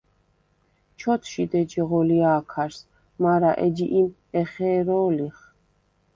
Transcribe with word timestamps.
ჩ’ოთშიდ 0.99 1.51
ეჯი 1.61 1.81
ღოლჲა̄ქარს, 1.87 2.79
მარა 3.21 3.51
ეჯი 3.65 3.87
იმ 3.99 4.09
ეხე̄რო̄ლიხ? 4.41 5.37